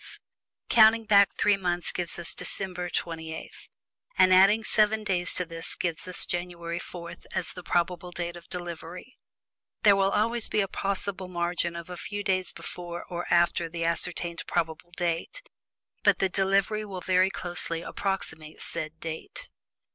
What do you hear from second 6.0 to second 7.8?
us January 4, as the date of